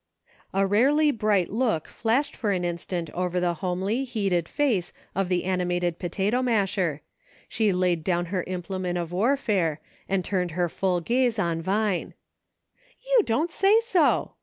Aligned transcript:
A 0.51 0.65
rarely 0.65 1.11
bright 1.11 1.51
look 1.51 1.87
flashed 1.87 2.35
for 2.35 2.51
an 2.51 2.65
instant 2.65 3.11
over 3.11 3.39
the 3.39 3.53
homely, 3.61 4.03
heated 4.03 4.49
face 4.49 4.93
of 5.13 5.29
the 5.29 5.43
animated 5.43 5.99
potato 5.99 6.41
masher; 6.41 7.03
she 7.47 7.71
laid 7.71 8.03
down 8.03 8.25
her 8.33 8.41
implement 8.47 8.97
of 8.97 9.11
warfare, 9.11 9.79
and 10.09 10.25
turned 10.25 10.49
her 10.57 10.69
full 10.69 11.01
gaze 11.01 11.37
on 11.37 11.61
Vine," 11.61 12.15
You 13.07 13.21
don't 13.25 13.51
say 13.51 13.79
so 13.79 14.33